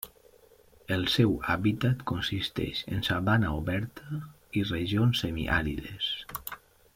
[0.95, 4.21] El seu hàbitat consisteix en sabana oberta
[4.63, 6.11] i regions semiàrides.